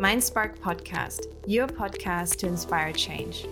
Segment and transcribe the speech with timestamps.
[0.00, 3.46] Mindspark Podcast, your podcast to inspire change.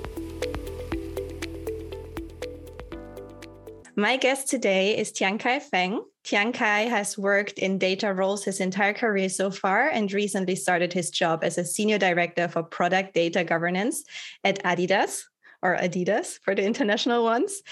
[3.97, 6.03] My guest today is Tiankai Feng.
[6.25, 11.11] Tiankai has worked in data roles his entire career so far and recently started his
[11.11, 14.03] job as a senior director for product data governance
[14.43, 15.25] at Adidas
[15.63, 17.63] or Adidas for the international ones.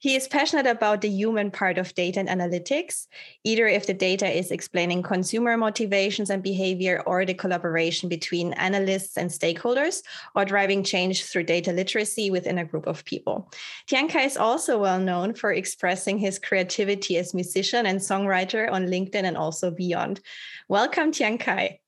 [0.00, 3.06] He is passionate about the human part of data and analytics,
[3.44, 9.18] either if the data is explaining consumer motivations and behavior or the collaboration between analysts
[9.18, 10.02] and stakeholders,
[10.34, 13.50] or driving change through data literacy within a group of people.
[13.88, 19.24] Tiankai is also well known for expressing his creativity as musician and songwriter on LinkedIn
[19.24, 20.20] and also beyond.
[20.68, 21.78] Welcome, Tiankai.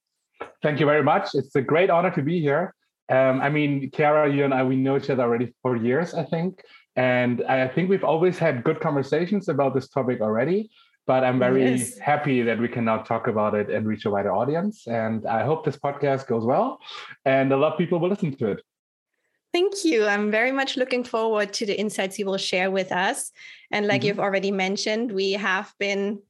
[0.63, 1.35] Thank you very much.
[1.35, 2.75] It's a great honor to be here.
[3.09, 6.25] Um, I mean, Chiara, you and I, we know each other already for years, I
[6.25, 6.63] think.
[6.97, 10.71] And I think we've always had good conversations about this topic already.
[11.07, 11.99] But I'm very yes.
[11.99, 14.89] happy that we can now talk about it and reach a wider audience.
[14.89, 16.81] And I hope this podcast goes well
[17.25, 18.63] and a lot of people will listen to it.
[19.53, 20.05] Thank you.
[20.05, 23.31] I'm very much looking forward to the insights you will share with us.
[23.71, 24.09] And like mm-hmm.
[24.09, 26.21] you've already mentioned, we have been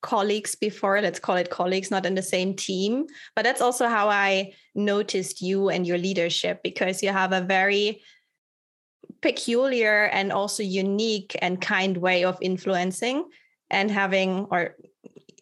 [0.00, 4.08] colleagues before let's call it colleagues not in the same team but that's also how
[4.08, 8.00] i noticed you and your leadership because you have a very
[9.20, 13.24] peculiar and also unique and kind way of influencing
[13.70, 14.76] and having or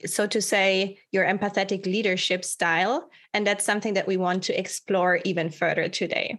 [0.07, 5.21] so to say your empathetic leadership style and that's something that we want to explore
[5.25, 6.39] even further today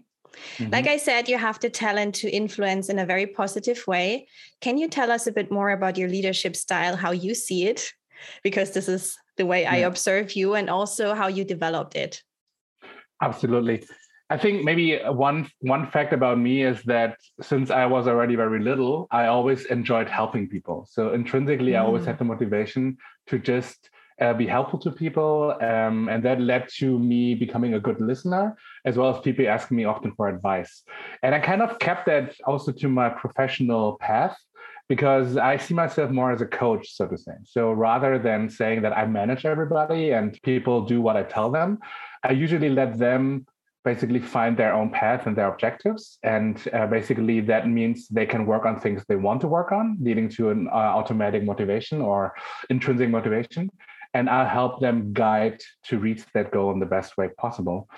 [0.57, 0.71] Mm-hmm.
[0.71, 4.27] Like I said, you have the talent to influence in a very positive way.
[4.61, 7.93] Can you tell us a bit more about your leadership style, how you see it,
[8.43, 9.73] because this is the way yeah.
[9.73, 12.23] I observe you and also how you developed it.
[13.21, 13.83] Absolutely.
[14.29, 18.61] I think maybe one one fact about me is that since I was already very
[18.61, 20.85] little, I always enjoyed helping people.
[20.91, 21.77] So intrinsically, mm.
[21.77, 22.07] I always mm.
[22.07, 26.99] had the motivation to just uh, be helpful to people, um, and that led to
[26.99, 30.83] me becoming a good listener, as well as people asking me often for advice.
[31.23, 34.35] And I kind of kept that also to my professional path
[34.89, 37.33] because I see myself more as a coach, so to say.
[37.43, 41.79] So rather than saying that I manage everybody and people do what I tell them,
[42.23, 43.45] I usually let them
[43.83, 46.19] basically find their own path and their objectives.
[46.23, 49.97] And uh, basically, that means they can work on things they want to work on,
[50.01, 52.33] leading to an uh, automatic motivation or
[52.69, 53.69] intrinsic motivation
[54.13, 57.89] and I'll help them guide to reach that goal in the best way possible.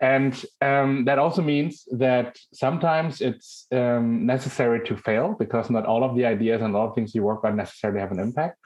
[0.00, 6.04] And um, that also means that sometimes it's um, necessary to fail because not all
[6.04, 8.58] of the ideas and all things you work on necessarily have an impact.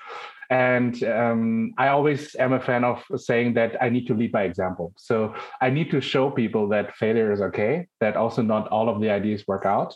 [0.50, 4.44] And um, I always am a fan of saying that I need to lead by
[4.44, 4.94] example.
[4.96, 9.00] So I need to show people that failure is okay, that also not all of
[9.00, 9.94] the ideas work out,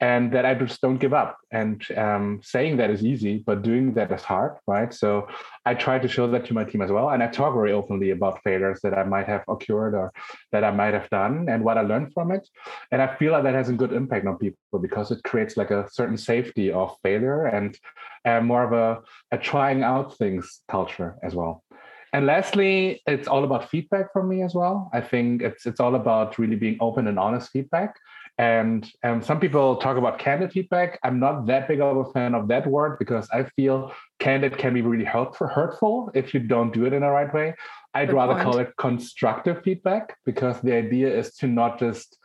[0.00, 1.36] and that I just don't give up.
[1.50, 4.92] And um, saying that is easy, but doing that is hard, right?
[4.92, 5.28] So
[5.64, 7.10] I try to show that to my team as well.
[7.10, 10.12] And I talk very openly about failures that I might have occurred or
[10.52, 12.46] that I might have done and what I learned from it.
[12.92, 15.70] And I feel like that has a good impact on people because it creates like
[15.70, 17.78] a certain safety of failure and
[18.24, 19.00] uh, more of a,
[19.32, 21.64] a trying out things culture as well.
[22.12, 24.90] And lastly, it's all about feedback for me as well.
[24.94, 27.96] I think it's it's all about really being open and honest feedback.
[28.38, 31.00] And um, some people talk about candid feedback.
[31.02, 34.74] I'm not that big of a fan of that word because I feel candid can
[34.74, 37.54] be really hurtful, hurtful if you don't do it in the right way.
[37.94, 38.44] I'd Good rather point.
[38.44, 42.16] call it constructive feedback because the idea is to not just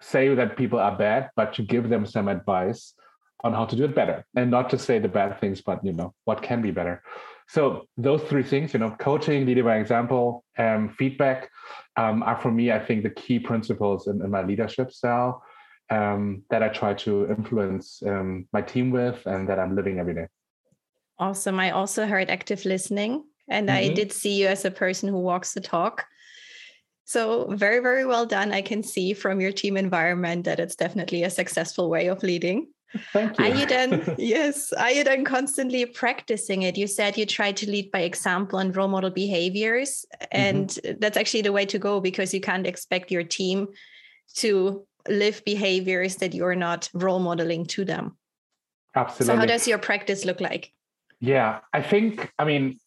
[0.00, 2.94] say that people are bad, but to give them some advice
[3.44, 5.92] on how to do it better and not to say the bad things, but you
[5.92, 7.02] know what can be better.
[7.46, 11.50] So those three things, you know, coaching, leading by example, um, feedback,
[11.96, 15.42] um, are for me, I think, the key principles in, in my leadership style
[15.90, 20.14] um, that I try to influence um, my team with and that I'm living every
[20.14, 20.26] day.
[21.18, 21.58] Awesome.
[21.58, 23.90] I also heard active listening, and mm-hmm.
[23.90, 26.04] I did see you as a person who walks the talk.
[27.04, 28.52] So, very, very well done.
[28.52, 32.68] I can see from your team environment that it's definitely a successful way of leading.
[33.12, 33.44] Thank you.
[33.44, 36.76] Are you then, yes, are you then constantly practicing it?
[36.76, 40.06] You said you try to lead by example and role model behaviors.
[40.30, 40.98] And mm-hmm.
[40.98, 43.68] that's actually the way to go because you can't expect your team
[44.36, 48.16] to live behaviors that you're not role modeling to them.
[48.94, 49.26] Absolutely.
[49.26, 50.72] So, how does your practice look like?
[51.20, 52.78] Yeah, I think, I mean,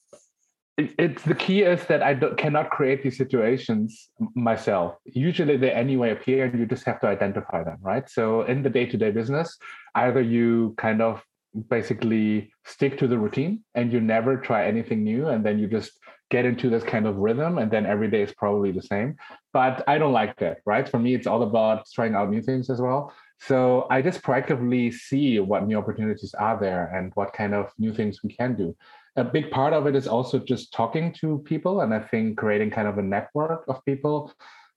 [0.77, 4.95] it's the key is that I cannot create these situations myself.
[5.06, 8.09] Usually they anyway appear and you just have to identify them, right?
[8.09, 9.57] So in the day-to-day business,
[9.95, 11.21] either you kind of
[11.69, 15.91] basically stick to the routine and you never try anything new and then you just
[16.31, 19.16] get into this kind of rhythm and then every day is probably the same.
[19.54, 20.88] But i don't like that right?
[20.89, 23.13] For me it's all about trying out new things as well.
[23.39, 27.94] So I just proactively see what new opportunities are there and what kind of new
[27.94, 28.75] things we can do.
[29.18, 32.72] A big part of it is also just talking to people and I think creating
[32.72, 34.34] kind of a network of people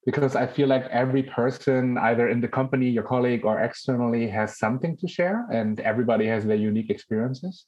[0.07, 4.59] because I feel like every person, either in the company, your colleague, or externally, has
[4.59, 7.67] something to share, and everybody has their unique experiences,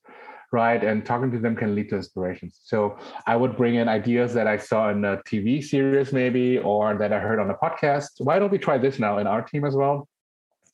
[0.56, 0.82] right?
[0.82, 2.52] And talking to them can lead to inspirations.
[2.64, 6.96] So I would bring in ideas that I saw in a TV series, maybe, or
[7.00, 8.12] that I heard on a podcast.
[8.26, 10.08] Why don't we try this now in our team as well?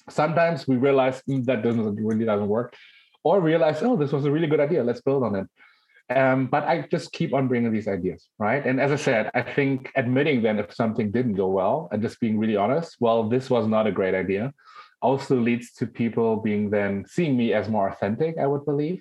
[0.09, 2.77] Sometimes we realize mm, that doesn't really doesn't work,
[3.25, 4.85] or realize, oh, this was a really good idea.
[4.85, 5.47] Let's build on it.
[6.21, 8.65] Um, but I just keep on bringing these ideas, right?
[8.69, 12.21] And as I said, I think admitting then if something didn't go well and just
[12.21, 14.45] being really honest, well, this was not a great idea,
[15.01, 19.01] also leads to people being then seeing me as more authentic, I would believe,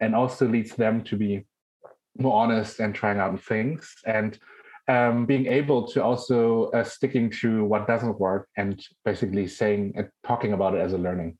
[0.00, 1.44] and also leads them to be
[2.18, 4.38] more honest and trying out things and
[4.88, 10.08] um, being able to also uh, sticking to what doesn't work and basically saying and
[10.24, 11.38] talking about it as a learning.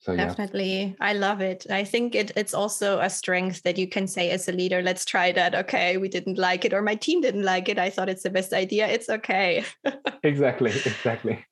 [0.00, 0.28] So yeah.
[0.28, 1.66] definitely, I love it.
[1.68, 5.04] I think it, it's also a strength that you can say as a leader, "Let's
[5.04, 7.78] try that." Okay, we didn't like it, or my team didn't like it.
[7.78, 8.88] I thought it's the best idea.
[8.88, 9.62] It's okay.
[10.22, 10.70] exactly.
[10.70, 11.44] Exactly.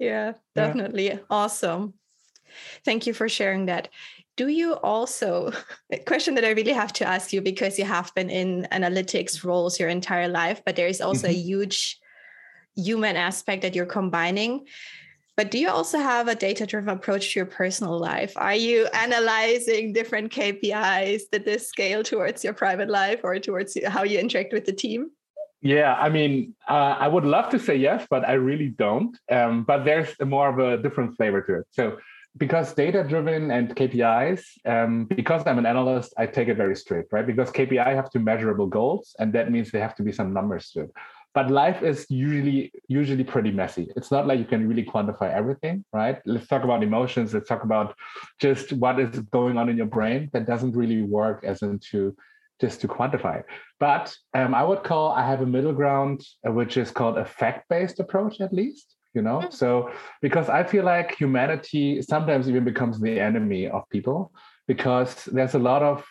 [0.00, 1.06] Yeah, definitely.
[1.06, 1.18] Yeah.
[1.30, 1.94] Awesome.
[2.84, 3.88] Thank you for sharing that.
[4.36, 5.52] Do you also,
[5.92, 9.44] a question that I really have to ask you because you have been in analytics
[9.44, 11.36] roles your entire life, but there is also mm-hmm.
[11.36, 11.98] a huge
[12.76, 14.66] human aspect that you're combining.
[15.36, 18.34] But do you also have a data driven approach to your personal life?
[18.36, 24.02] Are you analyzing different KPIs that this scale towards your private life or towards how
[24.02, 25.10] you interact with the team?
[25.62, 29.16] Yeah, I mean, uh, I would love to say yes, but I really don't.
[29.30, 31.66] Um, but there's more of a different flavor to it.
[31.70, 31.98] So,
[32.36, 37.12] because data driven and KPIs, um, because I'm an analyst, I take it very strict,
[37.12, 37.26] right?
[37.26, 40.70] Because KPI have to measurable goals, and that means there have to be some numbers
[40.70, 40.90] to it.
[41.32, 43.88] But life is usually usually pretty messy.
[43.96, 46.18] It's not like you can really quantify everything right?
[46.26, 47.32] Let's talk about emotions.
[47.32, 47.94] Let's talk about
[48.40, 52.16] just what is going on in your brain that doesn't really work as into
[52.60, 53.42] just to quantify
[53.78, 57.24] but um, i would call i have a middle ground uh, which is called a
[57.24, 59.50] fact-based approach at least you know mm-hmm.
[59.50, 59.90] so
[60.20, 64.32] because i feel like humanity sometimes even becomes the enemy of people
[64.66, 66.04] because there's a lot of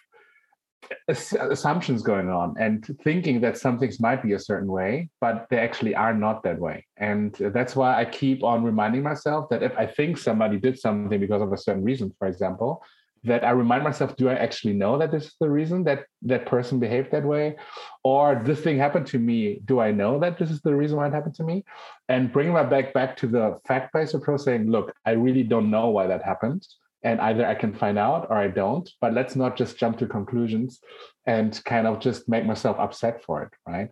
[1.07, 5.57] assumptions going on and thinking that some things might be a certain way, but they
[5.57, 6.85] actually are not that way.
[6.97, 11.19] And that's why I keep on reminding myself that if I think somebody did something
[11.19, 12.83] because of a certain reason, for example,
[13.23, 16.45] that I remind myself, do I actually know that this is the reason that that
[16.45, 17.57] person behaved that way?
[18.03, 21.07] Or this thing happened to me, do I know that this is the reason why
[21.07, 21.63] it happened to me?
[22.07, 25.89] And bringing my back back to the fact-based approach, saying, look, I really don't know
[25.89, 26.65] why that happened
[27.03, 28.89] and either I can find out or I don't.
[29.01, 30.79] But let's not just jump to conclusions
[31.25, 33.89] and kind of just make myself upset for it, right?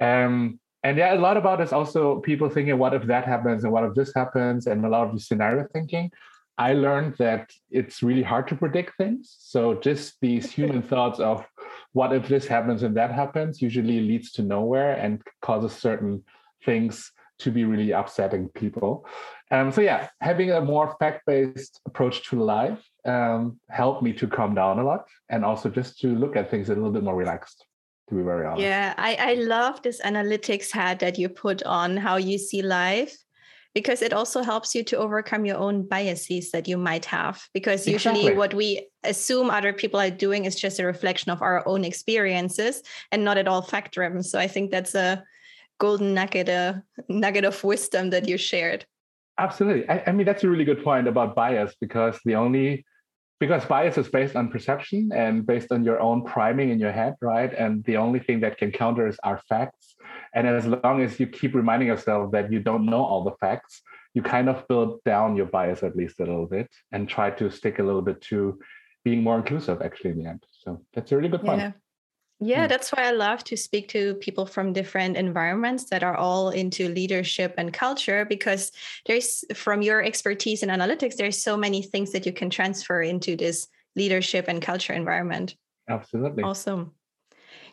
[0.00, 3.72] Um, and yeah, a lot about is also people thinking, what if that happens and
[3.72, 6.10] what if this happens, and a lot of the scenario thinking.
[6.58, 9.36] I learned that it's really hard to predict things.
[9.38, 11.46] So just these human thoughts of
[11.92, 16.24] what if this happens and that happens usually leads to nowhere and causes certain
[16.64, 19.06] things to be really upsetting people.
[19.52, 24.54] Um, so yeah, having a more fact-based approach to life um, helped me to calm
[24.56, 27.64] down a lot and also just to look at things a little bit more relaxed.
[28.08, 28.62] To be very honest.
[28.62, 33.14] Yeah, I, I love this analytics hat that you put on how you see life
[33.78, 37.86] because it also helps you to overcome your own biases that you might have because
[37.86, 38.36] usually exactly.
[38.36, 42.82] what we assume other people are doing is just a reflection of our own experiences
[43.12, 45.22] and not at all fact driven so i think that's a
[45.78, 48.84] golden nugget a nugget of wisdom that you shared
[49.38, 49.88] Absolutely.
[49.88, 52.84] I, I, mean, that's a really good point about bias because the only
[53.38, 57.14] because bias is based on perception and based on your own priming in your head,
[57.20, 57.54] right?
[57.54, 59.94] And the only thing that can counter is our facts.
[60.38, 63.82] And as long as you keep reminding yourself that you don't know all the facts,
[64.14, 67.50] you kind of build down your bias at least a little bit and try to
[67.50, 68.56] stick a little bit to
[69.04, 70.44] being more inclusive actually in the end.
[70.52, 71.60] So that's a really good point.
[71.60, 71.72] Yeah.
[72.40, 72.68] Yeah, hmm.
[72.68, 76.88] that's why I love to speak to people from different environments that are all into
[76.88, 78.70] leadership and culture because
[79.06, 83.34] there's from your expertise in analytics, there's so many things that you can transfer into
[83.34, 83.66] this
[83.96, 85.56] leadership and culture environment.
[85.88, 86.44] Absolutely.
[86.44, 86.92] Awesome.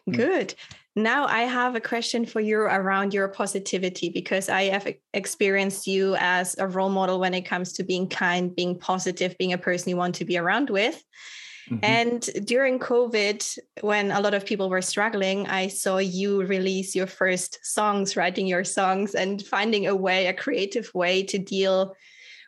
[0.05, 0.11] Hmm.
[0.11, 0.55] Good.
[0.95, 6.15] Now I have a question for you around your positivity because I have experienced you
[6.19, 9.89] as a role model when it comes to being kind, being positive, being a person
[9.89, 11.03] you want to be around with.
[11.69, 11.79] Mm-hmm.
[11.83, 17.07] And during COVID, when a lot of people were struggling, I saw you release your
[17.07, 21.95] first songs, writing your songs, and finding a way, a creative way to deal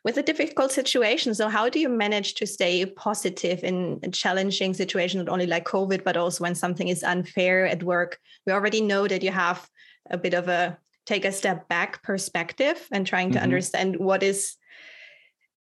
[0.04, 1.34] with a difficult situation.
[1.34, 5.66] So, how do you manage to stay positive in a challenging situation, not only like
[5.66, 8.20] COVID, but also when something is unfair at work?
[8.46, 9.70] We already know that you have
[10.10, 10.77] a bit of a
[11.08, 13.44] take a step back perspective and trying to mm-hmm.
[13.44, 14.58] understand what is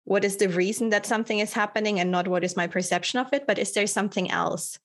[0.04, 3.32] what is the reason that something is happening and not what is my perception of
[3.32, 4.78] it but is there something else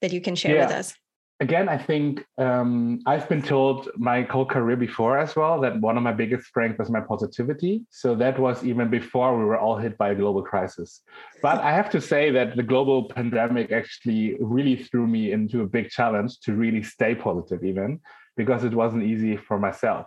[0.00, 0.66] that you can share yeah.
[0.66, 0.94] with us
[1.40, 5.96] again i think um, i've been told my whole career before as well that one
[5.96, 7.82] of my biggest strengths was my positivity.
[7.90, 11.02] So that was even before we were all hit by a global crisis.
[11.42, 15.66] But i have to say that the global pandemic actually really threw me into a
[15.66, 18.00] big challenge to really stay positive even
[18.36, 20.06] because it wasn't easy for myself.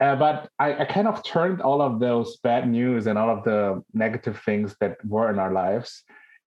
[0.00, 3.44] Uh, but I, I, kind of turned all of those bad news and all of
[3.44, 6.02] the negative things that were in our lives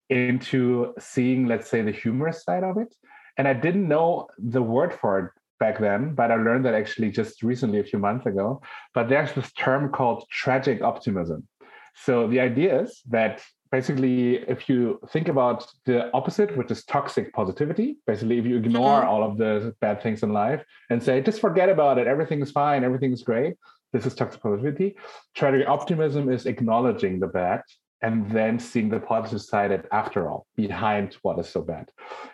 [0.09, 2.93] into seeing, let's say, the humorous side of it.
[3.37, 7.11] And I didn't know the word for it back then, but I learned that actually
[7.11, 8.61] just recently, a few months ago.
[8.93, 11.47] But there's this term called tragic optimism.
[11.95, 17.33] So the idea is that basically, if you think about the opposite, which is toxic
[17.33, 19.09] positivity, basically, if you ignore mm-hmm.
[19.09, 22.51] all of the bad things in life and say, just forget about it, everything is
[22.51, 23.55] fine, everything is great,
[23.93, 24.97] this is toxic positivity.
[25.35, 27.61] Tragic optimism is acknowledging the bad
[28.05, 31.85] and then seeing the positive side after all behind what is so bad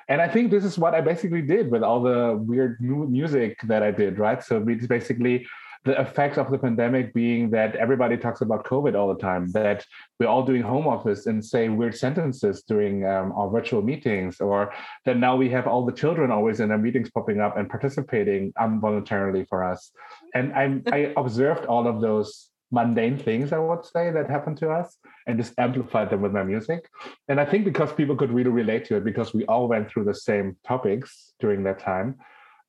[0.10, 2.78] and i think this is what i basically did with all the weird
[3.20, 5.48] music that i did right so it's basically
[5.84, 9.84] the effects of the pandemic being that everybody talks about COVID all the time, that
[10.20, 14.72] we're all doing home office and say weird sentences during um, our virtual meetings, or
[15.06, 18.54] that now we have all the children always in our meetings popping up and participating
[18.62, 19.92] involuntarily for us.
[20.36, 24.70] And I, I observed all of those mundane things, I would say, that happened to
[24.72, 24.98] us
[25.28, 26.90] and just amplified them with my music.
[27.28, 30.06] And I think because people could really relate to it, because we all went through
[30.06, 32.16] the same topics during that time,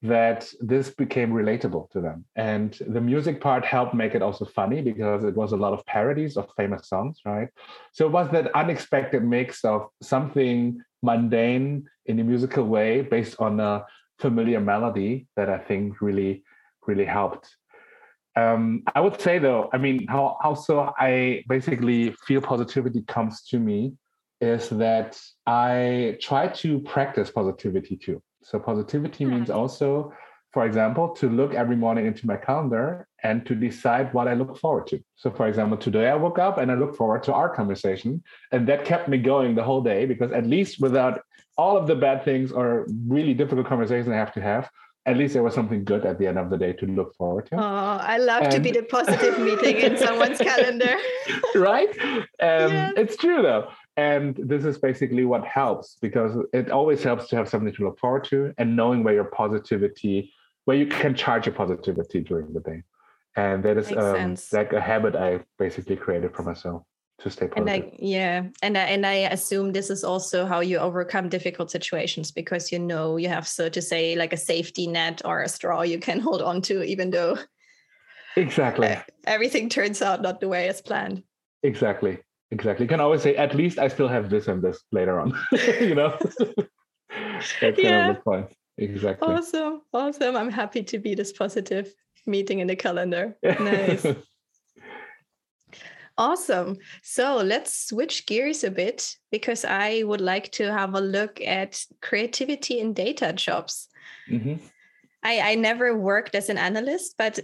[0.03, 2.25] that this became relatable to them.
[2.35, 5.87] And the music part helped make it also funny because it was a lot of
[5.87, 7.49] parodies of famous songs, right?
[7.93, 13.61] So it was that unexpected mix of something mundane in a musical way based on
[13.61, 13.85] a
[14.19, 16.43] familiar melody that I think really,
[16.87, 17.57] really helped.
[18.35, 23.59] Um, I would say though, I mean, how also I basically feel positivity comes to
[23.59, 23.93] me
[24.41, 28.23] is that I try to practice positivity too.
[28.43, 29.55] So positivity means hmm.
[29.55, 30.13] also,
[30.53, 34.59] for example, to look every morning into my calendar and to decide what I look
[34.59, 35.01] forward to.
[35.15, 38.23] So, for example, today I woke up and I look forward to our conversation.
[38.51, 41.23] And that kept me going the whole day because at least without
[41.57, 44.69] all of the bad things or really difficult conversations I have to have,
[45.05, 47.47] at least there was something good at the end of the day to look forward
[47.47, 47.57] to.
[47.57, 48.53] Oh, I love and...
[48.53, 50.97] to be the positive meeting in someone's calendar.
[51.57, 51.89] right?
[52.01, 52.93] Um, yes.
[52.97, 53.69] It's true though.
[53.97, 57.99] And this is basically what helps because it always helps to have something to look
[57.99, 60.33] forward to and knowing where your positivity,
[60.65, 62.83] where you can charge your positivity during the day.
[63.37, 66.85] And that is um, like a habit I basically created for myself
[67.23, 67.75] to stay positive.
[67.75, 71.71] And I, yeah, and I, and I assume this is also how you overcome difficult
[71.71, 75.49] situations because you know you have so to say like a safety net or a
[75.49, 77.39] straw you can hold on to, even though
[78.37, 81.23] exactly everything turns out not the way as planned.
[81.63, 82.19] Exactly,
[82.51, 82.85] exactly.
[82.85, 85.33] You can always say, at least I still have this and this later on.
[85.81, 86.19] you know,
[87.61, 88.07] that's yeah.
[88.07, 88.53] kind of the point.
[88.79, 89.29] Exactly.
[89.29, 90.37] Awesome, awesome.
[90.37, 91.93] I'm happy to be this positive
[92.27, 93.37] meeting in the calendar.
[93.43, 94.07] Nice.
[96.19, 96.77] Awesome.
[97.03, 101.85] So let's switch gears a bit because I would like to have a look at
[102.01, 103.89] creativity in data jobs.
[104.31, 104.65] Mm-hmm.
[105.23, 107.39] I, I never worked as an analyst, but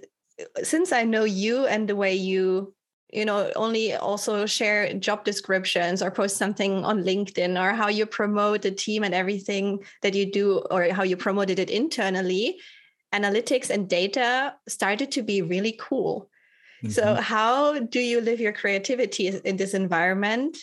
[0.63, 2.75] since I know you and the way you
[3.11, 8.05] you know only also share job descriptions or post something on linkedin or how you
[8.05, 12.59] promote the team and everything that you do or how you promoted it internally
[13.15, 16.29] analytics and data started to be really cool
[16.83, 16.91] Mm-hmm.
[16.91, 20.57] So, how do you live your creativity in this environment?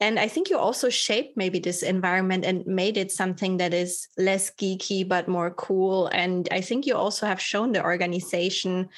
[0.00, 4.08] And I think you also shaped maybe this environment and made it something that is
[4.18, 6.08] less geeky, but more cool.
[6.08, 8.88] And I think you also have shown the organization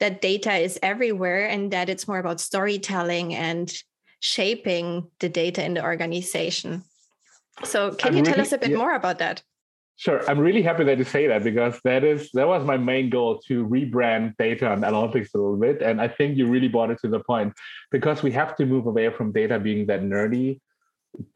[0.00, 3.72] that data is everywhere and that it's more about storytelling and
[4.20, 6.82] shaping the data in the organization.
[7.64, 8.78] So, can I'm you tell us a bit yeah.
[8.78, 9.42] more about that?
[9.98, 10.28] Sure.
[10.28, 13.40] I'm really happy that you say that because that is that was my main goal
[13.48, 15.80] to rebrand data and analytics a little bit.
[15.80, 17.54] And I think you really brought it to the point
[17.90, 20.60] because we have to move away from data being that nerdy,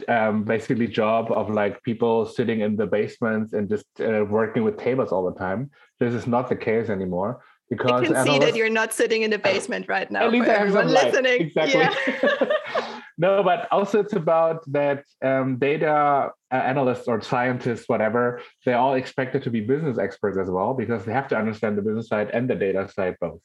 [0.08, 4.76] um, basically job of like people sitting in the basements and just uh, working with
[4.76, 5.70] tables all the time.
[5.98, 9.30] This is not the case anymore because I can see that you're not sitting in
[9.30, 10.26] the basement right now.
[10.26, 11.40] At least everyone listening.
[11.40, 11.80] Exactly.
[11.80, 12.96] Yeah.
[13.20, 18.94] no, but also it's about that um, data uh, analysts or scientists, whatever, they're all
[18.94, 22.30] expected to be business experts as well because they have to understand the business side
[22.32, 23.42] and the data side both.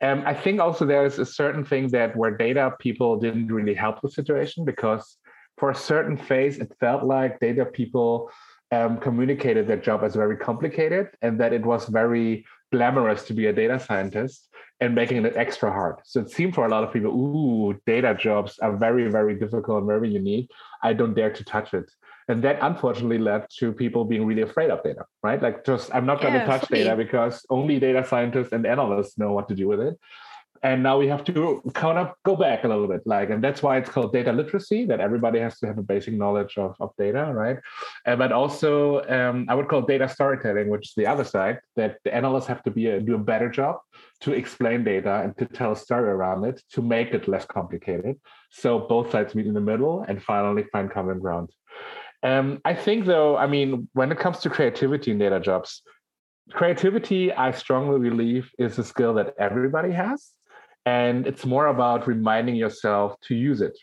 [0.00, 4.00] Um, I think also there's a certain thing that where data people didn't really help
[4.00, 5.16] the situation because
[5.56, 8.30] for a certain phase it felt like data people
[8.70, 13.46] um, communicated their job as very complicated and that it was very glamorous to be
[13.46, 14.48] a data scientist
[14.80, 15.96] and making it extra hard.
[16.04, 19.78] So it seemed for a lot of people, ooh, data jobs are very, very difficult
[19.78, 20.50] and very unique.
[20.82, 21.90] I don't dare to touch it.
[22.28, 25.42] And that unfortunately led to people being really afraid of data, right?
[25.42, 29.32] Like just I'm not going to touch data because only data scientists and analysts know
[29.32, 29.98] what to do with it
[30.62, 33.62] and now we have to kind of go back a little bit like and that's
[33.62, 36.90] why it's called data literacy that everybody has to have a basic knowledge of, of
[36.98, 37.58] data right?
[38.06, 41.98] Uh, but also um, i would call data storytelling which is the other side that
[42.04, 43.76] the analysts have to be a, do a better job
[44.20, 48.16] to explain data and to tell a story around it to make it less complicated.
[48.50, 51.50] So both sides meet in the middle and finally find common ground.
[52.24, 55.82] Um, i think though i mean when it comes to creativity in data jobs
[56.50, 60.32] creativity i strongly believe is a skill that everybody has
[60.88, 63.76] and it's more about reminding yourself to use it.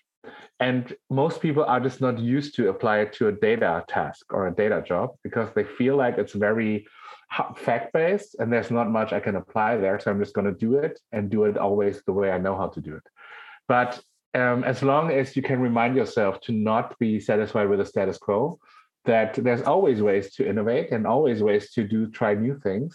[0.59, 0.81] And
[1.21, 4.55] most people are just not used to apply it to a data task or a
[4.63, 6.87] data job because they feel like it's very
[7.67, 10.59] fact based and there's not much i can apply there so i'm just going to
[10.67, 13.05] do it and do it always the way i know how to do it.
[13.67, 13.91] But
[14.41, 18.17] um, as long as you can remind yourself to not be satisfied with the status
[18.17, 18.59] quo
[19.05, 22.93] that there's always ways to innovate and always ways to do try new things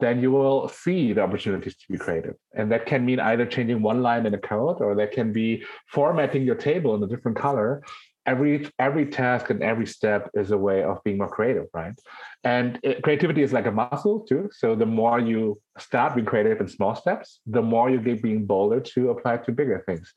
[0.00, 2.34] then you will see the opportunities to be creative.
[2.54, 5.64] And that can mean either changing one line in a code or that can be
[5.88, 7.82] formatting your table in a different color.
[8.26, 11.94] Every every task and every step is a way of being more creative right?
[12.42, 14.50] And it, creativity is like a muscle too.
[14.52, 18.44] So the more you start being creative in small steps the more you get being
[18.44, 20.12] bolder to apply to bigger things.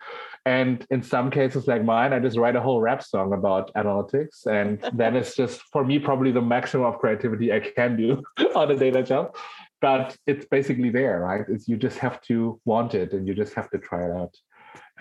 [0.45, 4.47] And in some cases like mine i just write a whole rap song about analytics
[4.47, 8.23] and then it's just for me probably the maximum of creativity i can do
[8.55, 9.35] on a data job
[9.81, 13.53] but it's basically there right it's you just have to want it and you just
[13.53, 14.35] have to try it out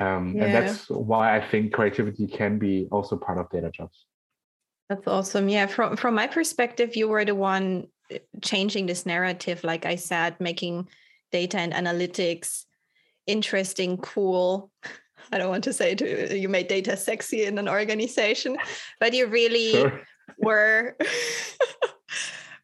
[0.00, 0.44] um, yeah.
[0.44, 4.06] And that's why I think creativity can be also part of data jobs.
[4.88, 5.48] That's awesome.
[5.48, 9.96] Yeah, from from my perspective, you were the one uh, changing this narrative, like I
[9.96, 10.88] said, making
[11.30, 12.64] data and analytics
[13.26, 14.70] interesting, cool.
[15.32, 18.56] I don't want to say to, you made data sexy in an organization,
[18.98, 20.00] but you really sure.
[20.38, 20.96] were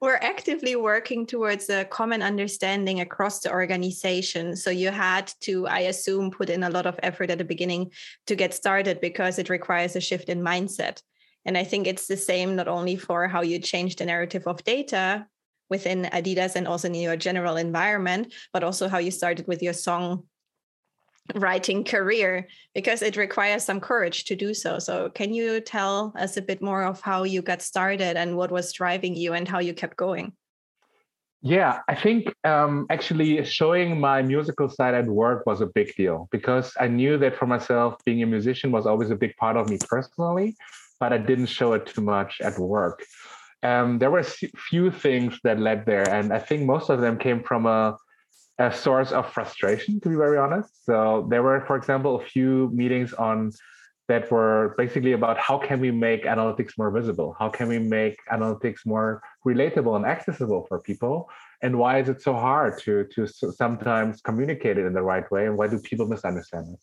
[0.00, 4.56] we're actively working towards a common understanding across the organization.
[4.56, 7.92] So you had to, I assume, put in a lot of effort at the beginning
[8.26, 11.00] to get started because it requires a shift in mindset.
[11.44, 14.64] And I think it's the same not only for how you change the narrative of
[14.64, 15.26] data
[15.70, 19.72] within Adidas and also in your general environment, but also how you started with your
[19.72, 20.24] song
[21.34, 24.78] writing career because it requires some courage to do so.
[24.78, 28.50] So, can you tell us a bit more of how you got started and what
[28.50, 30.32] was driving you and how you kept going?
[31.46, 36.26] Yeah, I think um, actually showing my musical side at work was a big deal
[36.30, 39.68] because I knew that for myself, being a musician was always a big part of
[39.68, 40.56] me personally,
[40.98, 43.02] but I didn't show it too much at work.
[43.62, 47.42] Um, there were few things that led there, and I think most of them came
[47.42, 47.98] from a
[48.58, 50.84] a source of frustration, to be very honest.
[50.84, 53.50] So there were, for example, a few meetings on
[54.08, 57.34] that were basically about how can we make analytics more visible?
[57.38, 61.28] How can we make analytics more relatable and accessible for people?
[61.62, 65.46] And why is it so hard to, to sometimes communicate it in the right way?
[65.46, 66.80] And why do people misunderstand it?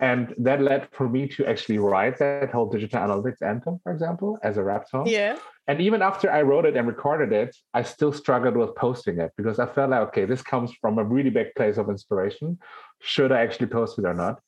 [0.00, 4.38] And that led for me to actually write that whole digital analytics anthem, for example,
[4.42, 5.06] as a rap song.
[5.06, 5.36] Yeah.
[5.66, 9.30] And even after I wrote it and recorded it, I still struggled with posting it
[9.36, 12.58] because I felt like, okay, this comes from a really big place of inspiration.
[13.00, 14.40] Should I actually post it or not?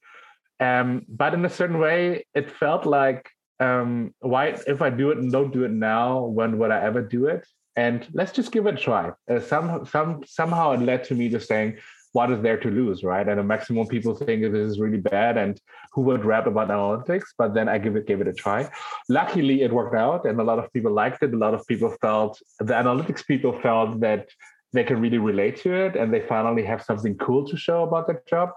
[0.59, 3.29] Um, but in a certain way, it felt like,
[3.61, 7.03] um, why, if I do it and don't do it now, when would I ever
[7.03, 7.47] do it?
[7.77, 9.13] And let's just give it a try.
[9.31, 11.79] Uh, some, some, somehow it led to me just saying,
[12.13, 13.27] what is there to lose, right?
[13.27, 15.59] And a maximum people think this is really bad and
[15.93, 18.71] who would rap about analytics, but then I give it gave it a try.
[19.09, 21.33] Luckily it worked out and a lot of people liked it.
[21.33, 24.29] A lot of people felt the analytics people felt that
[24.75, 28.07] they can really relate to it and they finally have something cool to show about
[28.07, 28.51] their job.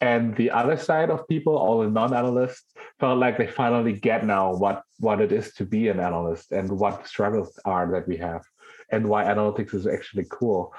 [0.00, 4.54] And the other side of people, all the non-analysts, felt like they finally get now
[4.54, 8.42] what what it is to be an analyst and what struggles are that we have
[8.92, 10.72] and why analytics is actually cool.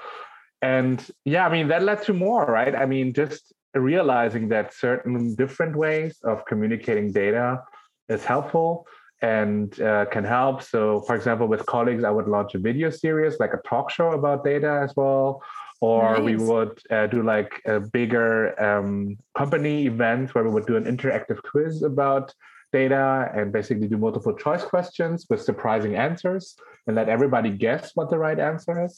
[0.62, 2.74] And yeah i mean that led to more right?
[2.74, 7.62] I mean just realizing that certain different ways of communicating data
[8.08, 8.86] is helpful
[9.20, 10.62] and uh, can help.
[10.62, 14.12] So for example with colleagues i would launch a video series like a talk show
[14.12, 15.42] about data as well.
[15.80, 16.24] Or nice.
[16.24, 18.32] we would uh, do like a bigger
[18.68, 22.32] um, company event where we would do an interactive quiz about
[22.80, 26.44] data and basically do multiple choice questions with surprising answers
[26.86, 28.94] and let everybody guess what the right answer is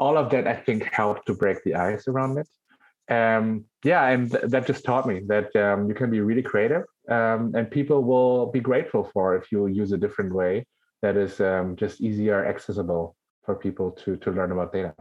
[0.00, 2.48] all of that I think helped to break the ice around it.
[3.14, 6.84] Um, yeah, and th- that just taught me that um, you can be really creative,
[7.08, 10.64] um, and people will be grateful for if you use a different way
[11.02, 14.94] that is um, just easier accessible for people to to learn about data.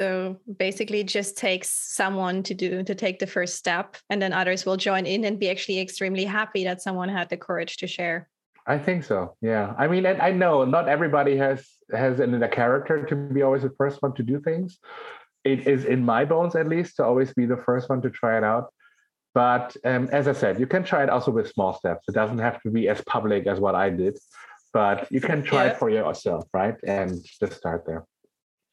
[0.00, 4.32] So basically it just takes someone to do to take the first step and then
[4.32, 7.86] others will join in and be actually extremely happy that someone had the courage to
[7.86, 8.28] share.
[8.66, 9.36] I think so.
[9.40, 9.74] Yeah.
[9.78, 13.74] I mean, I know not everybody has has in the character to be always the
[13.76, 14.78] first one to do things.
[15.44, 18.38] It is in my bones at least to always be the first one to try
[18.38, 18.72] it out.
[19.34, 22.08] But um, as I said, you can try it also with small steps.
[22.08, 24.18] It doesn't have to be as public as what I did,
[24.72, 25.72] but you can try yeah.
[25.72, 26.76] it for yourself, right?
[26.86, 28.04] And just start there.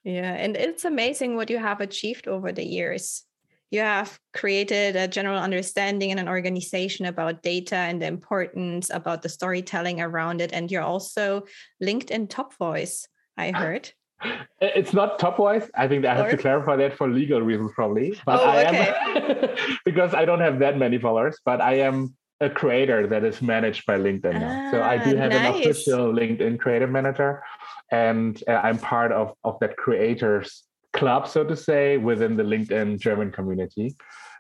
[0.04, 3.24] Yeah, and it's amazing what you have achieved over the years.
[3.70, 9.22] You have created a general understanding and an organization about data and the importance about
[9.22, 10.52] the storytelling around it.
[10.52, 11.44] And you're also
[11.82, 13.92] LinkedIn top voice, I heard.
[14.60, 15.70] It's not top voice.
[15.74, 16.32] I think I have or?
[16.32, 18.20] to clarify that for legal reasons, probably.
[18.26, 19.50] But oh, I okay.
[19.50, 23.42] am because I don't have that many followers, but I am a creator that is
[23.42, 24.68] managed by LinkedIn now.
[24.68, 25.56] Ah, so I do ah, have nice.
[25.56, 27.42] an official LinkedIn creative manager
[27.92, 33.00] and uh, I'm part of of that creators club, so to say, within the LinkedIn
[33.00, 33.96] German community.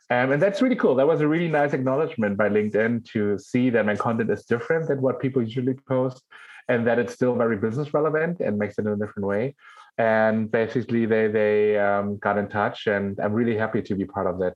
[0.09, 0.95] Um, and that's really cool.
[0.95, 4.89] That was a really nice acknowledgement by LinkedIn to see that my content is different
[4.89, 6.21] than what people usually post
[6.67, 9.55] and that it's still very business relevant and makes it in a different way.
[9.97, 14.27] And basically, they they um, got in touch, and I'm really happy to be part
[14.27, 14.55] of that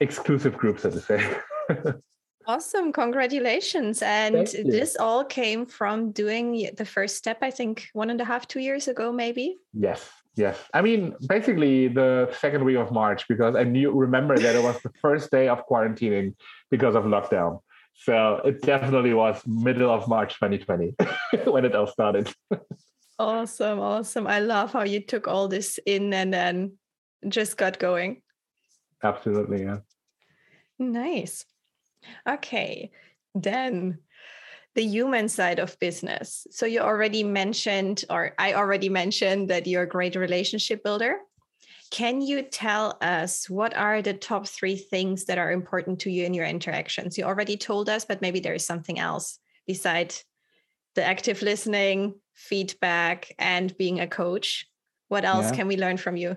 [0.00, 1.20] exclusive group, so to say.
[2.50, 2.92] Awesome.
[2.92, 4.02] Congratulations.
[4.02, 4.44] And
[4.78, 8.58] this all came from doing the first step, I think one and a half, two
[8.58, 9.56] years ago, maybe.
[9.72, 10.10] Yes.
[10.34, 10.58] Yes.
[10.74, 14.82] I mean, basically the second week of March, because I knew, remember that it was
[14.82, 16.34] the first day of quarantining
[16.72, 17.60] because of lockdown.
[17.94, 20.94] So it definitely was middle of March 2020
[21.52, 22.32] when it all started.
[23.20, 23.78] awesome.
[23.78, 24.26] Awesome.
[24.26, 26.78] I love how you took all this in and then
[27.28, 28.22] just got going.
[29.04, 29.62] Absolutely.
[29.62, 29.78] Yeah.
[30.80, 31.44] Nice.
[32.28, 32.90] Okay,
[33.34, 33.98] then
[34.74, 36.46] the human side of business.
[36.50, 41.18] So you already mentioned, or I already mentioned, that you're a great relationship builder.
[41.90, 46.24] Can you tell us what are the top three things that are important to you
[46.24, 47.18] in your interactions?
[47.18, 50.24] You already told us, but maybe there is something else besides
[50.94, 54.66] the active listening, feedback, and being a coach.
[55.08, 55.56] What else yeah.
[55.56, 56.36] can we learn from you?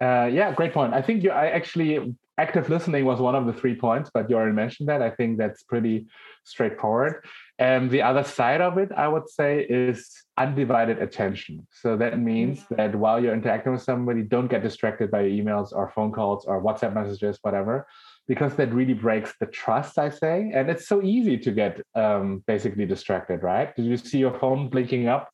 [0.00, 0.94] Uh, yeah, great point.
[0.94, 4.36] I think you, I actually active listening was one of the three points, but you
[4.36, 5.02] already mentioned that.
[5.02, 6.06] I think that's pretty
[6.44, 7.24] straightforward.
[7.58, 11.66] And the other side of it, I would say, is undivided attention.
[11.70, 15.92] So that means that while you're interacting with somebody, don't get distracted by emails or
[15.94, 17.86] phone calls or WhatsApp messages, whatever,
[18.26, 20.50] because that really breaks the trust, I say.
[20.54, 23.74] And it's so easy to get um, basically distracted, right?
[23.76, 25.28] Did you see your phone blinking up?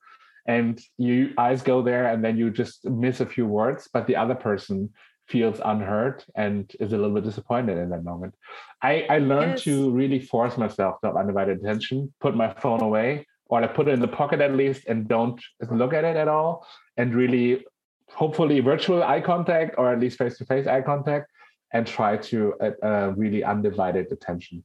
[0.49, 4.17] and you eyes go there and then you just miss a few words but the
[4.17, 4.89] other person
[5.29, 8.35] feels unheard and is a little bit disappointed in that moment.
[8.83, 9.63] I, I learned yes.
[9.65, 13.89] to really force myself to have undivided attention, put my phone away, or I put
[13.89, 17.65] it in the pocket at least and don't look at it at all, and really,
[18.11, 21.31] hopefully, virtual eye contact or at least face to face eye contact,
[21.73, 24.65] and try to uh, uh, really undivided attention.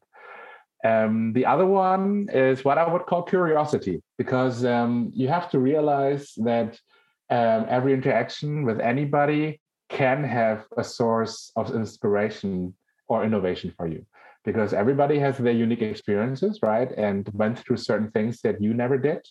[0.86, 5.60] Um, the other one is what I would call curiosity, because um, you have to
[5.60, 6.78] realize that
[7.30, 12.74] um, every interaction with anybody can have a source of inspiration
[13.08, 14.06] or innovation for you
[14.43, 16.91] because everybody has their unique experiences, right?
[16.91, 19.26] And went through certain things that you never did.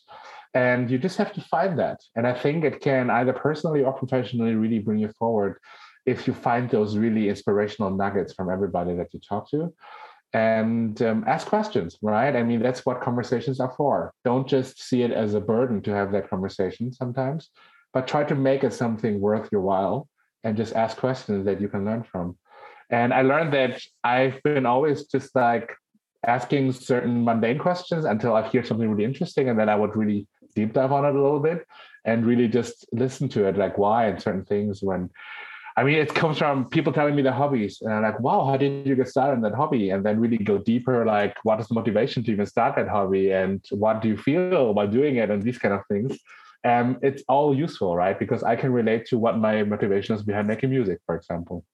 [0.55, 2.01] And you just have to find that.
[2.17, 5.59] And I think it can either personally or professionally really bring you forward
[6.07, 9.73] if you find those really inspirational nuggets from everybody that you talk to.
[10.35, 12.35] And um, ask questions, right?
[12.35, 14.15] I mean, that's what conversations are for.
[14.25, 17.51] Don't just see it as a burden to have that conversation sometimes,
[17.93, 20.09] but try to make it something worth your while
[20.45, 22.37] and just ask questions that you can learn from.
[22.91, 25.75] And I learned that I've been always just like
[26.27, 29.49] asking certain mundane questions until I hear something really interesting.
[29.49, 31.67] And then I would really deep dive on it a little bit
[32.05, 35.11] and really just listen to it, like why and certain things when
[35.75, 38.59] I mean, it comes from people telling me their hobbies, and I'm like, "Wow, how
[38.59, 41.69] did you get started in that hobby?" And then really go deeper, like, what is
[41.69, 45.31] the motivation to even start that hobby, and what do you feel while doing it,
[45.31, 46.19] and these kind of things
[46.65, 48.19] um, it's all useful, right?
[48.19, 51.65] Because I can relate to what my motivation is behind making music, for example.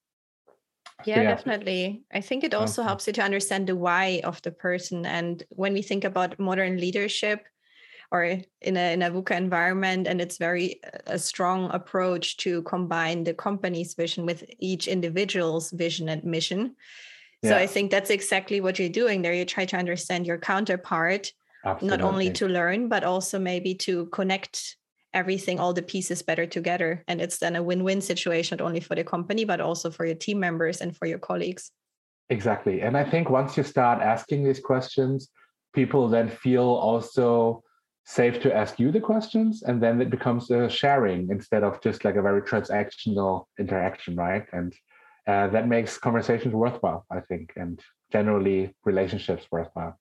[1.05, 1.29] Yeah, so, yeah.
[1.29, 2.03] definitely.
[2.13, 2.89] I think it also okay.
[2.89, 5.07] helps you to understand the why of the person.
[5.07, 7.45] And when we think about modern leadership,
[8.11, 13.25] or in a in a VUCA environment, and it's very a strong approach to combine
[13.25, 16.75] the company's vision with each individual's vision and mission.
[17.43, 17.51] Yeah.
[17.51, 19.35] So I think that's exactly what you're doing there.
[19.35, 21.33] You try to understand your counterpart,
[21.69, 21.99] Absolutely.
[21.99, 24.77] not only to learn, but also maybe to connect
[25.13, 27.05] everything, all the pieces better together.
[27.09, 30.07] And it's then a win win situation, not only for the company, but also for
[30.07, 31.71] your team members and for your colleagues.
[32.31, 32.83] Exactly.
[32.83, 35.31] And I think once you start asking these questions,
[35.75, 37.63] people then feel also
[38.05, 42.07] safe to ask you the questions and then it becomes a sharing instead of just
[42.07, 44.75] like a very transactional interaction right and
[45.27, 49.95] uh, that makes conversations worthwhile i think and generally relationships worthwhile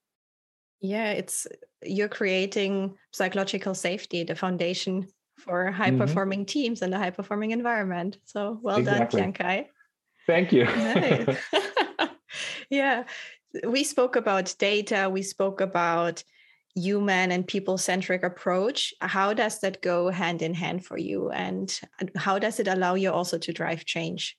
[0.82, 1.48] yeah it's
[1.84, 6.00] you're creating psychological safety the foundation for high mm-hmm.
[6.00, 6.60] performing mm-hmm.
[6.60, 9.22] teams and a high performing environment so well exactly.
[9.22, 9.66] done Tiankai.
[10.26, 10.68] thank you
[12.70, 13.04] yeah
[13.68, 16.24] we spoke about data we spoke about
[16.76, 21.80] human and people centric approach how does that go hand in hand for you and
[22.16, 24.38] how does it allow you also to drive change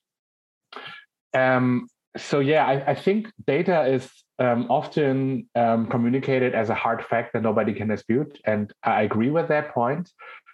[1.33, 7.03] um, so yeah I, I, think data is um, often um, communicated as a hard
[7.05, 10.11] fact that nobody can dispute and i agree with that point.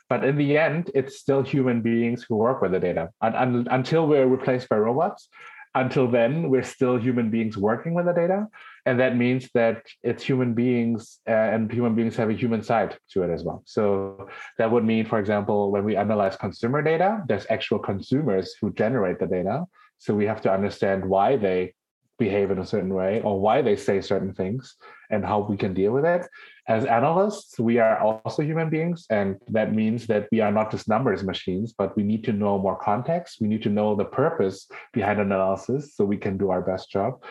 [0.08, 3.10] But in the end it's still human beings who work with the data.
[3.22, 5.30] And, and until we're replaced by robots
[5.74, 8.48] until then we're still human beings working with the data.
[8.86, 12.98] And that means that it's human beings uh, and human beings have a human side
[13.12, 13.64] to it as well.
[13.66, 18.74] So that would mean for example when we analyze consumer data there's actual consumers who
[18.74, 19.66] generate the data.
[19.98, 21.74] So we have to understand why they
[22.18, 24.76] behave in a certain way or why they say certain things
[25.10, 26.28] and how we can deal with it.
[26.68, 29.06] As analysts, we are also human beings.
[29.12, 32.58] And that means that we are not just numbers machines, but we need to know
[32.58, 33.38] more context.
[33.40, 37.22] We need to know the purpose behind analysis so we can do our best job.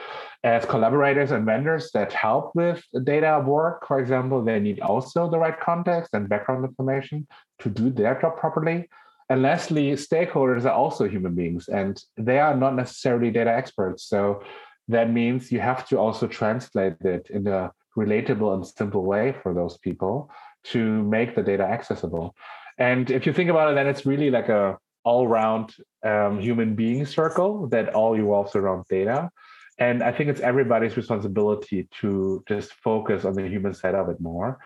[0.44, 5.38] As collaborators and vendors that help with data work, for example, they need also the
[5.38, 7.26] right context and background information
[7.60, 8.88] to do their job properly.
[9.30, 14.04] And lastly, stakeholders are also human beings and they are not necessarily data experts.
[14.04, 14.42] So
[14.88, 19.54] that means you have to also translate it in a relatable and simple way for
[19.54, 20.30] those people
[20.64, 22.34] to make the data accessible.
[22.78, 27.04] And if you think about it, then it's really like a all-round um, human being
[27.04, 29.30] circle that all revolves around data.
[29.78, 34.20] And I think it's everybody's responsibility to just focus on the human side of it
[34.20, 34.58] more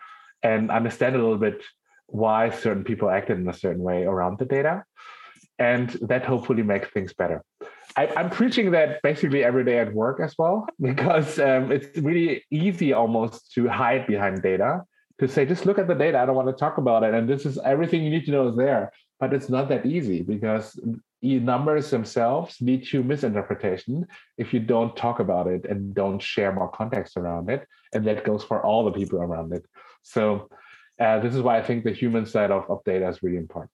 [0.42, 1.62] and understand a little bit
[2.06, 4.84] why certain people acted in a certain way around the data.
[5.58, 7.42] And that hopefully makes things better.
[7.98, 12.44] I, am preaching that basically every day at work as well, because um, it's really
[12.50, 14.82] easy almost to hide behind data,
[15.18, 16.18] to say, just look at the data.
[16.18, 17.12] I don't want to talk about it.
[17.12, 18.92] And this is everything you need to know is there.
[19.18, 20.78] But it's not that easy because
[21.22, 24.06] numbers themselves lead to misinterpretation
[24.36, 27.66] if you don't talk about it and don't share more context around it.
[27.92, 29.66] And that goes for all the people around it.
[30.02, 30.48] So
[31.00, 33.72] uh, this is why I think the human side of, of data is really important.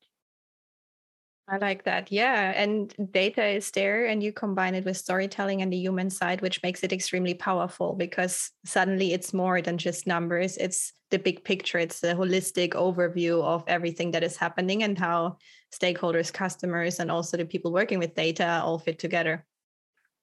[1.46, 2.10] I like that.
[2.10, 2.52] Yeah.
[2.56, 6.62] And data is there, and you combine it with storytelling and the human side, which
[6.62, 10.56] makes it extremely powerful because suddenly it's more than just numbers.
[10.56, 15.36] It's the big picture, it's the holistic overview of everything that is happening and how
[15.72, 19.44] stakeholders, customers, and also the people working with data all fit together.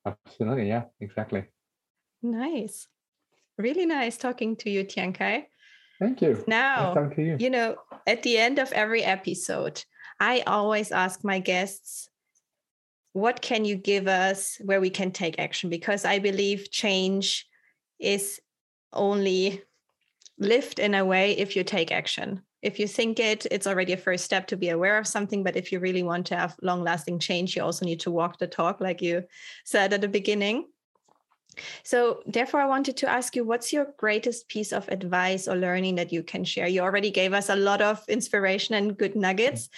[0.05, 0.69] Absolutely.
[0.69, 1.45] Yeah, exactly.
[2.23, 2.88] Nice.
[3.60, 5.45] Really nice talking to you, Tiankai.
[5.99, 6.43] Thank you.
[6.47, 7.38] Now, nice you.
[7.39, 7.75] you know,
[8.07, 9.84] at the end of every episode,
[10.21, 12.07] I always ask my guests,
[13.13, 15.71] what can you give us where we can take action?
[15.71, 17.47] Because I believe change
[17.99, 18.39] is
[18.93, 19.63] only
[20.38, 22.43] lived in a way if you take action.
[22.62, 25.43] If you think it, it's already a first step to be aware of something.
[25.43, 28.38] But if you really want to have long lasting change, you also need to walk
[28.38, 29.23] the talk, like you
[29.65, 30.67] said at the beginning.
[31.84, 35.95] So, therefore, I wanted to ask you what's your greatest piece of advice or learning
[35.95, 36.67] that you can share?
[36.67, 39.69] You already gave us a lot of inspiration and good nuggets.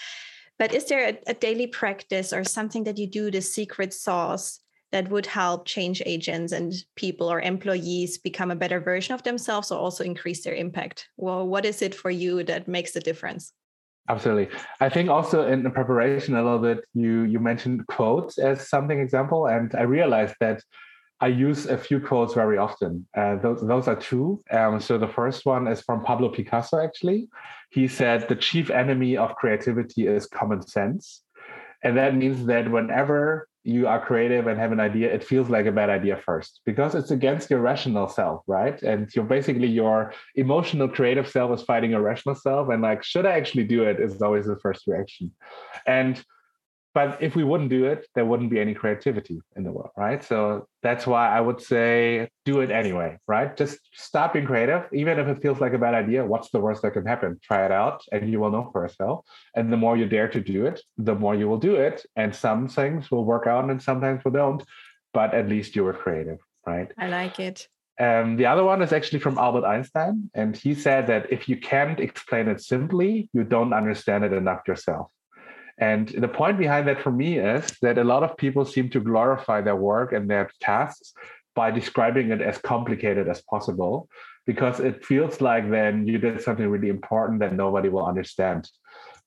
[0.60, 4.60] But is there a, a daily practice or something that you do, the secret sauce
[4.92, 9.72] that would help change agents and people or employees become a better version of themselves
[9.72, 11.10] or also increase their impact?
[11.18, 13.54] Well, what is it for you that makes the difference?
[14.10, 14.56] Absolutely.
[14.82, 19.00] I think also in the preparation a little bit, you you mentioned quotes as something
[19.00, 20.62] example, and I realized that
[21.24, 23.08] I use a few quotes very often.
[23.16, 24.44] Uh, those, those are two.
[24.52, 27.30] Um, so the first one is from Pablo Picasso, actually.
[27.72, 31.22] He said, The chief enemy of creativity is common sense.
[31.82, 35.66] And that means that whenever you are creative and have an idea, it feels like
[35.66, 38.82] a bad idea first because it's against your rational self, right?
[38.84, 42.68] And you're basically your emotional creative self is fighting your rational self.
[42.68, 45.32] And like, should I actually do it is always the first reaction.
[45.88, 46.22] And
[46.94, 50.24] but if we wouldn't do it, there wouldn't be any creativity in the world, right?
[50.24, 53.56] So that's why I would say do it anyway, right?
[53.58, 56.24] Just stop being creative, even if it feels like a bad idea.
[56.24, 57.40] What's the worst that can happen?
[57.42, 59.26] Try it out, and you will know for yourself.
[59.56, 62.06] And the more you dare to do it, the more you will do it.
[62.16, 64.64] And some things will work out, and sometimes will don't.
[65.14, 66.92] But at least you were creative, right?
[66.98, 67.68] I like it.
[68.00, 71.58] Um, the other one is actually from Albert Einstein, and he said that if you
[71.58, 75.12] can't explain it simply, you don't understand it enough yourself.
[75.80, 79.00] And the point behind that for me is that a lot of people seem to
[79.00, 81.14] glorify their work and their tasks
[81.56, 84.08] by describing it as complicated as possible.
[84.46, 88.70] because it feels like then you did something really important that nobody will understand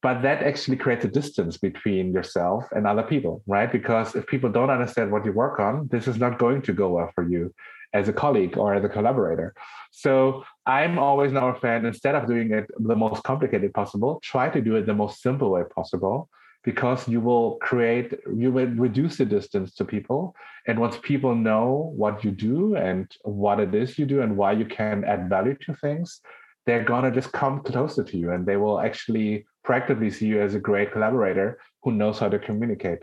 [0.03, 4.51] but that actually creates a distance between yourself and other people right because if people
[4.51, 7.53] don't understand what you work on this is not going to go well for you
[7.95, 9.55] as a colleague or as a collaborator
[9.91, 14.49] so i'm always now a fan instead of doing it the most complicated possible try
[14.49, 16.29] to do it the most simple way possible
[16.67, 20.35] because you will create you will reduce the distance to people.
[20.67, 24.53] And once people know what you do and what it is you do and why
[24.53, 26.21] you can add value to things
[26.67, 30.55] they're gonna just come closer to you and they will actually practically see you as
[30.55, 32.99] a great collaborator who knows how to communicate.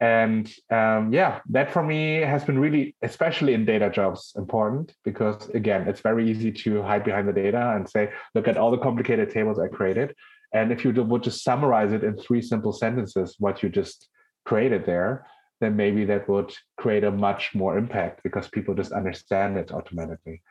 [0.00, 5.48] And um, yeah that for me has been really especially in data jobs important because
[5.50, 8.78] again it's very easy to hide behind the data and say look at all the
[8.78, 10.14] complicated tables i created
[10.52, 14.08] and if you would just summarize it in three simple sentences, what you just
[14.44, 15.26] created there,
[15.60, 20.42] then maybe that would create a much more impact because people just understand it automatically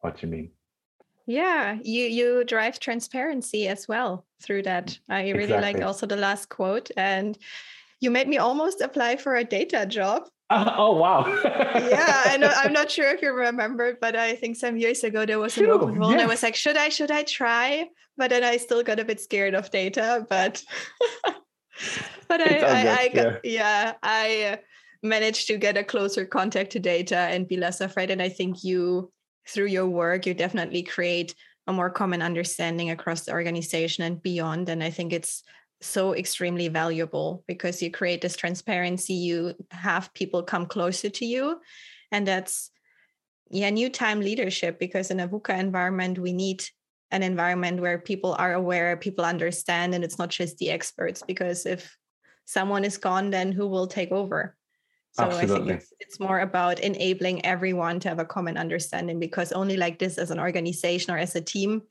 [0.00, 0.50] what you mean.
[1.26, 4.98] Yeah, you you drive transparency as well through that.
[5.08, 5.72] I really exactly.
[5.72, 7.36] like also the last quote and
[8.00, 11.26] you made me almost apply for a data job uh, oh wow!
[11.44, 12.52] yeah, I know.
[12.54, 15.66] I'm not sure if you remember, but I think some years ago there was an
[15.66, 16.20] open role, yes.
[16.20, 16.88] and I was like, "Should I?
[16.88, 20.26] Should I try?" But then I still got a bit scared of data.
[20.28, 20.62] But
[22.28, 23.92] but I, I, I got, yeah.
[23.92, 24.58] yeah, I
[25.02, 28.10] managed to get a closer contact to data and be less afraid.
[28.10, 29.12] And I think you,
[29.48, 31.34] through your work, you definitely create
[31.66, 34.68] a more common understanding across the organization and beyond.
[34.68, 35.42] And I think it's
[35.80, 41.60] so extremely valuable because you create this transparency you have people come closer to you
[42.12, 42.70] and that's
[43.50, 46.64] yeah new time leadership because in a VUCA environment we need
[47.10, 51.66] an environment where people are aware people understand and it's not just the experts because
[51.66, 51.96] if
[52.46, 54.56] someone is gone then who will take over
[55.12, 55.54] so Absolutely.
[55.54, 59.76] i think it's, it's more about enabling everyone to have a common understanding because only
[59.76, 61.82] like this as an organization or as a team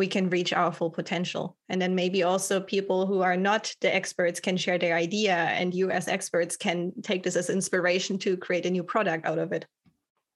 [0.00, 1.44] we can reach our full potential.
[1.68, 5.74] And then maybe also people who are not the experts can share their idea, and
[5.74, 9.52] you as experts can take this as inspiration to create a new product out of
[9.52, 9.66] it.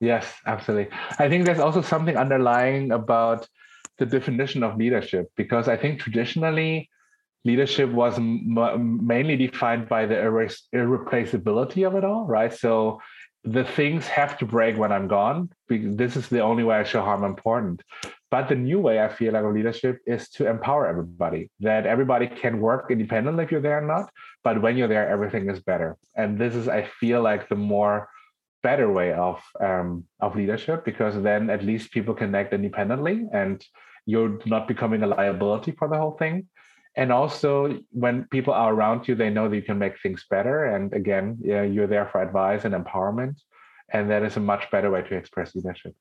[0.00, 0.94] Yes, absolutely.
[1.18, 3.48] I think there's also something underlying about
[3.96, 6.90] the definition of leadership because I think traditionally
[7.46, 12.52] leadership was m- mainly defined by the irre- irreplaceability of it all, right?
[12.52, 13.00] So
[13.44, 15.50] the things have to break when I'm gone.
[15.68, 17.82] Because This is the only way I show how I'm important.
[18.34, 22.26] But the new way I feel like of leadership is to empower everybody, that everybody
[22.26, 24.10] can work independently if you're there or not.
[24.42, 25.96] But when you're there, everything is better.
[26.16, 28.08] And this is, I feel like, the more
[28.64, 33.64] better way of um, of leadership because then at least people can act independently and
[34.04, 36.48] you're not becoming a liability for the whole thing
[36.96, 40.64] and also when people are around you they know that you can make things better
[40.74, 43.36] and again yeah, you're there for advice and empowerment
[43.92, 45.94] and that is a much better way to express leadership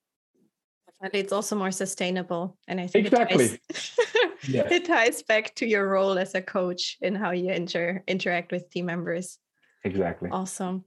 [1.13, 3.97] it's also more sustainable and i think exactly it ties,
[4.47, 4.71] yes.
[4.71, 8.69] it ties back to your role as a coach in how you inter- interact with
[8.69, 9.39] team members
[9.83, 10.83] exactly awesome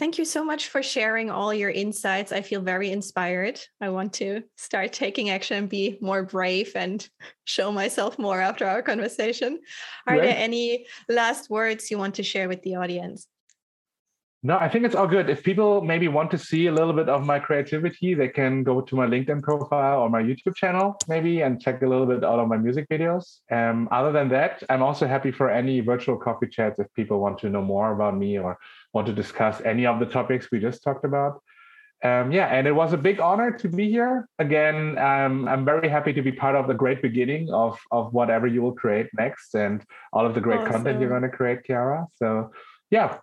[0.00, 2.32] Thank you so much for sharing all your insights.
[2.32, 3.60] I feel very inspired.
[3.82, 7.06] I want to start taking action and be more brave and
[7.44, 9.60] show myself more after our conversation.
[10.06, 10.22] Are right.
[10.22, 13.26] there any last words you want to share with the audience?
[14.42, 15.28] No, I think it's all good.
[15.28, 18.80] If people maybe want to see a little bit of my creativity, they can go
[18.80, 22.38] to my LinkedIn profile or my YouTube channel, maybe, and check a little bit out
[22.38, 23.40] of my music videos.
[23.50, 27.38] Um, other than that, I'm also happy for any virtual coffee chats if people want
[27.40, 28.58] to know more about me or
[28.94, 31.42] want to discuss any of the topics we just talked about.
[32.02, 34.26] Um, yeah, and it was a big honor to be here.
[34.38, 38.46] Again, um, I'm very happy to be part of the great beginning of, of whatever
[38.46, 40.72] you will create next and all of the great awesome.
[40.72, 42.06] content you're going to create, Chiara.
[42.16, 42.52] So,
[42.90, 43.18] yeah,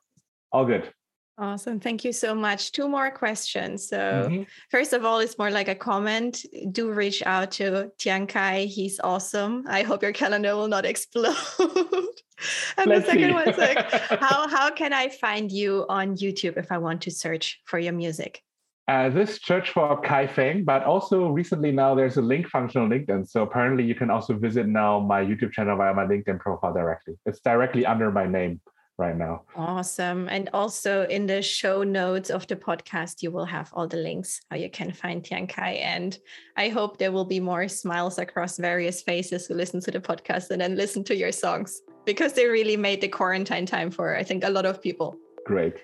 [0.52, 0.94] all good.
[1.40, 1.80] Awesome.
[1.80, 2.72] Thank you so much.
[2.72, 3.88] Two more questions.
[3.88, 4.44] So, mm-hmm.
[4.72, 6.44] first of all, it's more like a comment.
[6.72, 8.66] Do reach out to Tiankai.
[8.66, 9.64] He's awesome.
[9.68, 11.36] I hope your calendar will not explode.
[11.60, 16.58] and Let's the second one is like, how, how can I find you on YouTube
[16.58, 18.42] if I want to search for your music?
[18.88, 22.90] Uh, this search for Kai Feng, but also recently now there's a link function on
[22.90, 23.28] LinkedIn.
[23.28, 27.16] So apparently you can also visit now my YouTube channel via my LinkedIn profile directly.
[27.28, 28.60] It's directly under my name
[28.98, 29.44] right now.
[29.56, 30.28] Awesome.
[30.30, 34.42] And also in the show notes of the podcast, you will have all the links
[34.50, 35.82] how you can find Tiankai.
[35.82, 36.18] And
[36.56, 40.50] I hope there will be more smiles across various faces who listen to the podcast
[40.50, 44.24] and then listen to your songs because they really made the quarantine time for, I
[44.24, 45.16] think, a lot of people.
[45.46, 45.76] Great.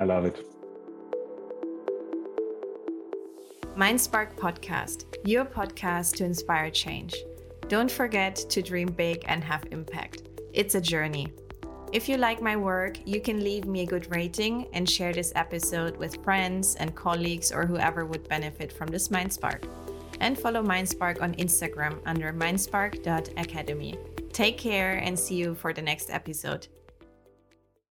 [0.00, 0.46] I love it.
[3.76, 7.14] Mindspark Podcast, your podcast to inspire change.
[7.68, 10.28] Don't forget to dream big and have impact.
[10.52, 11.32] It's a journey.
[11.92, 15.30] If you like my work, you can leave me a good rating and share this
[15.36, 19.68] episode with friends and colleagues or whoever would benefit from this Mindspark.
[20.20, 23.98] and follow Mindspark on Instagram under mindspark.academy.
[24.32, 26.68] Take care and see you for the next episode.